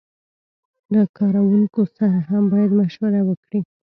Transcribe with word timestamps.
له 0.93 1.01
کارکوونکو 1.17 1.81
سره 1.97 2.17
هم 2.29 2.43
باید 2.53 2.71
مشوره 2.79 3.21
وکړي. 3.25 3.59